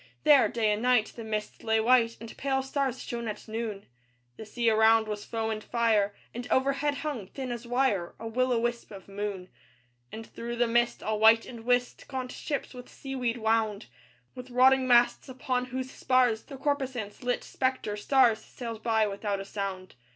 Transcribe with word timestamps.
There, 0.23 0.49
day 0.49 0.71
and 0.71 0.81
night, 0.81 1.13
the 1.15 1.23
mist 1.23 1.63
lay 1.63 1.79
white, 1.79 2.17
And 2.19 2.35
pale 2.35 2.63
stars 2.63 3.03
shone 3.03 3.27
at 3.27 3.47
noon; 3.47 3.85
The 4.35 4.47
sea 4.47 4.67
around 4.67 5.07
was 5.07 5.23
foam 5.25 5.51
and 5.51 5.63
fire, 5.63 6.15
And 6.33 6.47
overhead 6.49 6.95
hung, 7.05 7.27
thin 7.27 7.51
as 7.51 7.67
wire, 7.67 8.15
A 8.19 8.27
will 8.27 8.51
o' 8.51 8.57
wisp 8.57 8.89
of 8.89 9.07
moon. 9.07 9.49
And 10.11 10.25
through 10.25 10.55
the 10.55 10.65
mist, 10.65 11.03
all 11.03 11.19
white 11.19 11.45
and 11.45 11.65
whist, 11.65 12.07
Gaunt 12.07 12.31
ships, 12.31 12.73
with 12.73 12.89
sea 12.89 13.13
weed 13.15 13.37
wound, 13.37 13.85
With 14.33 14.49
rotting 14.49 14.87
masts, 14.87 15.29
upon 15.29 15.65
whose 15.65 15.91
spars 15.91 16.45
The 16.45 16.57
corposants 16.57 17.21
lit 17.21 17.43
spectre 17.43 17.95
stars, 17.95 18.43
Sailed 18.43 18.81
by 18.81 19.05
without 19.05 19.39
a 19.39 19.45
sound. 19.45 19.93